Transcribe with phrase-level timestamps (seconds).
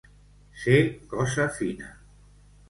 [0.61, 0.79] Ser
[1.11, 1.93] cosa fina.